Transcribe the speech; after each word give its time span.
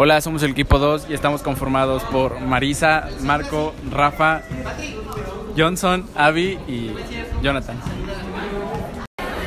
Hola, 0.00 0.20
somos 0.20 0.44
el 0.44 0.52
equipo 0.52 0.78
2 0.78 1.06
y 1.10 1.14
estamos 1.14 1.42
conformados 1.42 2.04
por 2.04 2.38
Marisa, 2.38 3.08
Marco, 3.22 3.74
Rafa, 3.90 4.42
Johnson, 5.56 6.06
Avi 6.14 6.56
y 6.68 6.92
Jonathan. 7.42 7.76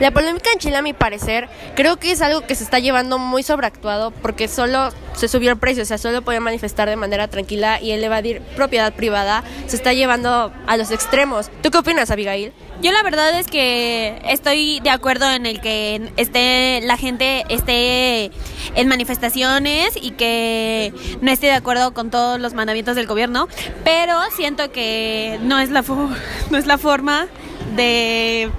La 0.00 0.10
polémica 0.10 0.50
en 0.52 0.58
Chile, 0.58 0.76
a 0.76 0.82
mi 0.82 0.92
parecer, 0.92 1.48
creo 1.76 1.98
que 1.98 2.10
es 2.10 2.20
algo 2.20 2.40
que 2.40 2.56
se 2.56 2.64
está 2.64 2.80
llevando 2.80 3.18
muy 3.18 3.42
sobreactuado 3.44 4.10
porque 4.10 4.48
solo 4.48 4.90
se 5.14 5.28
subió 5.28 5.52
el 5.52 5.56
precio, 5.56 5.84
o 5.84 5.86
sea, 5.86 5.98
solo 5.98 6.22
podía 6.22 6.40
manifestar 6.40 6.88
de 6.88 6.96
manera 6.96 7.28
tranquila 7.28 7.80
y 7.80 7.92
el 7.92 8.02
evadir 8.02 8.40
propiedad 8.56 8.92
privada 8.92 9.44
se 9.68 9.76
está 9.76 9.92
llevando 9.92 10.52
a 10.66 10.76
los 10.76 10.90
extremos. 10.90 11.48
¿Tú 11.62 11.70
qué 11.70 11.78
opinas, 11.78 12.10
Abigail? 12.10 12.52
Yo 12.82 12.90
la 12.90 13.04
verdad 13.04 13.38
es 13.38 13.46
que 13.46 14.20
estoy 14.28 14.80
de 14.80 14.90
acuerdo 14.90 15.30
en 15.30 15.46
el 15.46 15.60
que 15.60 16.10
esté 16.16 16.80
la 16.82 16.96
gente 16.96 17.44
esté 17.48 18.32
en 18.74 18.88
manifestaciones 18.88 19.96
y 20.00 20.10
que 20.10 20.92
no 21.20 21.30
esté 21.30 21.46
de 21.46 21.52
acuerdo 21.52 21.94
con 21.94 22.10
todos 22.10 22.40
los 22.40 22.52
mandamientos 22.52 22.96
del 22.96 23.06
gobierno, 23.06 23.46
pero 23.84 24.18
siento 24.36 24.72
que 24.72 25.38
no 25.42 25.60
es 25.60 25.70
la 25.70 25.82
no 26.50 26.58
es 26.58 26.66
la 26.66 26.78
forma 26.78 27.28
de 27.76 28.50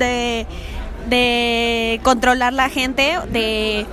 de, 0.00 2.00
controlar 2.02 2.52
la 2.52 2.68
gente, 2.68 3.18
de 3.30 3.86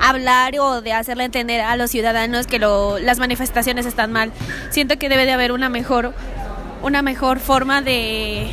hablar 0.00 0.54
o 0.58 0.82
de 0.82 0.92
hacerle 0.92 1.24
entender 1.24 1.60
a 1.60 1.76
los 1.76 1.90
ciudadanos 1.90 2.46
que 2.46 2.58
lo, 2.58 2.98
las 2.98 3.18
manifestaciones 3.18 3.86
están 3.86 4.12
mal. 4.12 4.32
Siento 4.70 4.98
que 4.98 5.08
debe 5.08 5.26
de 5.26 5.32
haber 5.32 5.52
una 5.52 5.68
mejor, 5.68 6.12
una 6.82 7.02
mejor 7.02 7.38
forma 7.38 7.82
de, 7.82 8.48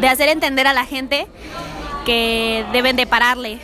de 0.00 0.08
hacer 0.08 0.28
entender 0.28 0.66
a 0.66 0.72
la 0.72 0.84
gente 0.84 1.26
que 2.04 2.64
deben 2.72 2.96
de 2.96 3.06
pararle. 3.06 3.58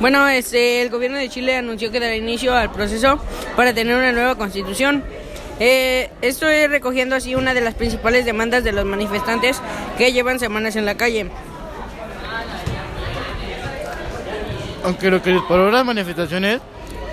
Bueno, 0.00 0.28
este, 0.28 0.82
el 0.82 0.90
gobierno 0.90 1.18
de 1.18 1.28
Chile 1.28 1.56
anunció 1.56 1.92
que 1.92 2.00
dará 2.00 2.16
inicio 2.16 2.56
al 2.56 2.72
proceso 2.72 3.20
para 3.54 3.72
tener 3.72 3.94
una 3.94 4.10
nueva 4.10 4.34
constitución. 4.34 5.04
Eh, 5.60 6.10
esto 6.22 6.48
es 6.48 6.70
recogiendo 6.70 7.14
así 7.14 7.34
una 7.34 7.54
de 7.54 7.60
las 7.60 7.74
principales 7.74 8.24
demandas 8.24 8.64
de 8.64 8.72
los 8.72 8.84
manifestantes 8.84 9.60
que 9.98 10.12
llevan 10.12 10.38
semanas 10.38 10.76
en 10.76 10.84
la 10.84 10.96
calle. 10.96 11.30
Aunque 14.84 15.10
lo 15.10 15.22
que 15.22 15.30
disparó 15.30 15.70
las 15.70 15.84
manifestaciones 15.84 16.60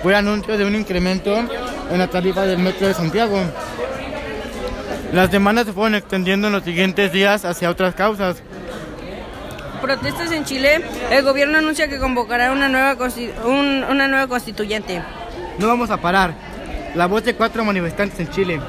fue 0.02 0.12
el 0.12 0.18
anuncio 0.18 0.58
de 0.58 0.64
un 0.64 0.74
incremento 0.74 1.36
en 1.90 1.98
la 1.98 2.08
tarifa 2.08 2.42
del 2.42 2.58
metro 2.58 2.88
de 2.88 2.94
Santiago. 2.94 3.38
Las 5.12 5.30
demandas 5.30 5.66
se 5.66 5.72
fueron 5.72 5.94
extendiendo 5.94 6.46
en 6.46 6.52
los 6.52 6.64
siguientes 6.64 7.12
días 7.12 7.44
hacia 7.44 7.70
otras 7.70 7.94
causas. 7.94 8.42
Protestas 9.82 10.30
en 10.32 10.44
Chile, 10.44 10.82
el 11.10 11.24
gobierno 11.24 11.58
anuncia 11.58 11.88
que 11.88 11.98
convocará 11.98 12.52
una 12.52 12.68
nueva, 12.68 12.96
una 13.46 14.08
nueva 14.08 14.26
constituyente. 14.26 15.02
No 15.58 15.68
vamos 15.68 15.90
a 15.90 15.96
parar, 15.96 16.34
la 16.94 17.06
voz 17.06 17.24
de 17.24 17.34
cuatro 17.34 17.64
manifestantes 17.64 18.20
en 18.20 18.30
Chile. 18.30 18.60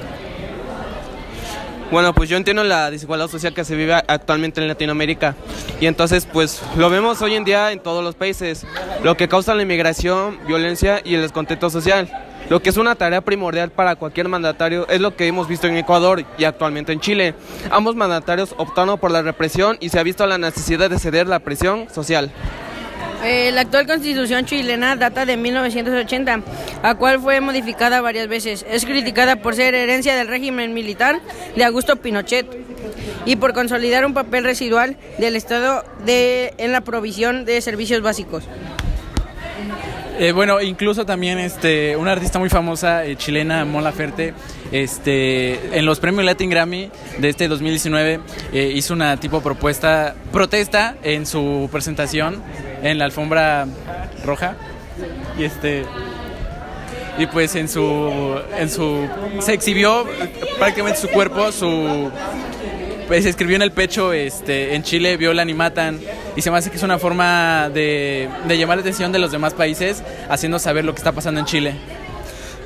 Bueno, 1.91 2.14
pues 2.14 2.30
yo 2.30 2.38
entiendo 2.38 2.64
la 2.64 2.89
desigualdad 2.89 3.27
social 3.27 3.53
que 3.53 3.66
se 3.66 3.75
vive 3.75 3.94
actualmente 3.94 4.61
en 4.61 4.69
Latinoamérica 4.69 5.36
y 5.81 5.88
entonces 5.88 6.25
pues 6.25 6.61
lo 6.77 6.89
vemos 6.89 7.22
hoy 7.22 7.36
en 7.36 7.44
día 7.44 7.73
en 7.73 7.80
todos 7.81 8.02
los 8.02 8.16
países, 8.16 8.66
lo 9.03 9.17
que 9.17 9.27
causa 9.27 9.53
la 9.55 9.64
inmigración, 9.64 10.39
violencia 10.47 11.02
y 11.03 11.16
el 11.16 11.22
descontento 11.22 11.69
social. 11.69 12.09
Lo 12.49 12.61
que 12.61 12.69
es 12.69 12.77
una 12.77 12.95
tarea 12.95 13.22
primordial 13.22 13.72
para 13.72 13.95
cualquier 13.95 14.30
mandatario 14.30 14.88
es 14.88 15.02
lo 15.02 15.16
que 15.16 15.27
hemos 15.27 15.47
visto 15.47 15.67
en 15.67 15.75
Ecuador 15.77 16.23
y 16.38 16.44
actualmente 16.45 16.94
en 16.94 16.99
Chile. 17.02 17.33
Ambos 17.69 17.95
mandatarios 17.95 18.55
optaron 18.58 18.97
por 18.97 19.11
la 19.11 19.22
represión 19.22 19.77
y 19.80 19.89
se 19.89 19.99
ha 19.99 20.03
visto 20.03 20.25
la 20.25 20.38
necesidad 20.38 20.89
de 20.89 20.99
ceder 20.99 21.27
la 21.27 21.39
presión 21.39 21.88
social. 21.94 22.31
Eh, 23.24 23.52
la 23.54 23.62
actual 23.62 23.86
constitución 23.86 24.46
chilena 24.46 24.96
data 24.96 25.26
de 25.26 25.38
1980, 25.38 26.42
la 26.82 26.96
cual 26.96 27.20
fue 27.20 27.40
modificada 27.40 28.02
varias 28.02 28.28
veces. 28.28 28.66
Es 28.70 28.86
criticada 28.86 29.36
por 29.36 29.56
ser 29.56 29.76
herencia 29.76 30.16
del 30.16 30.28
régimen 30.28 30.74
militar 30.74 31.20
de 31.56 31.64
Augusto 31.64 31.98
Pinochet 31.98 32.48
y 33.26 33.36
por 33.36 33.54
consolidar 33.54 34.06
un 34.06 34.14
papel 34.14 34.44
residual 34.44 34.98
del 35.20 35.36
Estado 35.36 35.84
de, 36.06 36.54
en 36.58 36.72
la 36.72 36.82
provisión 36.82 37.45
de 37.45 37.61
servicios 37.61 38.02
básicos. 38.02 38.44
Eh, 40.20 40.34
bueno, 40.34 40.61
incluso 40.61 41.06
también 41.06 41.40
este, 41.40 41.95
una 41.95 42.11
artista 42.11 42.38
muy 42.38 42.50
famosa 42.50 43.06
eh, 43.06 43.16
chilena, 43.16 43.66
Mon 43.66 43.84
Laferte, 43.84 44.34
este, 44.72 45.78
en 45.78 45.86
los 45.86 46.00
premios 46.00 46.26
Latin 46.26 46.50
Grammy 46.50 46.92
de 47.17 47.30
este 47.30 47.48
2019 47.48 48.20
eh, 48.54 48.72
hizo 48.76 48.94
una 48.94 49.17
tipo 49.17 49.42
propuesta, 49.42 50.16
protesta 50.32 50.95
en 51.02 51.26
su 51.26 51.70
presentación 51.72 52.44
en 52.81 52.97
la 52.97 53.05
alfombra 53.05 53.67
roja 54.25 54.55
y 55.37 55.43
este 55.43 55.86
y 57.17 57.25
pues 57.27 57.55
en 57.55 57.67
su 57.67 58.39
en 58.58 58.69
su 58.69 59.08
se 59.39 59.53
exhibió 59.53 60.05
prácticamente 60.58 60.99
su 60.99 61.09
cuerpo, 61.09 61.52
su 61.52 62.11
pues 63.08 63.25
escribió 63.25 63.58
en 63.58 63.61
el 63.61 63.71
pecho, 63.71 64.14
este, 64.14 64.73
en 64.73 64.83
Chile 64.83 65.17
violan 65.17 65.49
y 65.49 65.53
matan, 65.53 65.99
y 66.37 66.42
se 66.42 66.49
me 66.49 66.58
hace 66.58 66.69
que 66.69 66.77
es 66.77 66.83
una 66.83 66.97
forma 66.97 67.69
de, 67.69 68.30
de 68.47 68.58
llamar 68.58 68.77
la 68.77 68.81
atención 68.81 69.11
de 69.11 69.19
los 69.19 69.33
demás 69.33 69.53
países, 69.53 70.02
haciendo 70.30 70.59
saber 70.59 70.86
lo 70.86 70.93
que 70.93 70.99
está 70.99 71.11
pasando 71.11 71.42
en 71.42 71.45
Chile. 71.45 71.75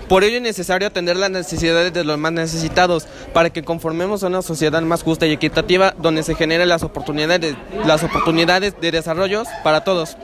Por 0.07 0.23
ello 0.23 0.37
es 0.37 0.43
necesario 0.43 0.87
atender 0.87 1.17
las 1.17 1.31
necesidades 1.31 1.91
de 1.91 2.03
los 2.03 2.17
más 2.17 2.31
necesitados, 2.31 3.07
para 3.33 3.49
que 3.49 3.63
conformemos 3.63 4.21
una 4.23 4.41
sociedad 4.41 4.81
más 4.83 5.01
justa 5.01 5.25
y 5.25 5.31
equitativa, 5.31 5.95
donde 5.97 6.21
se 6.21 6.35
generen 6.35 6.69
las 6.69 6.83
oportunidades, 6.83 7.55
las 7.85 8.03
oportunidades 8.03 8.75
de 8.79 8.91
desarrollo 8.91 9.43
para 9.63 9.83
todos. 9.83 10.15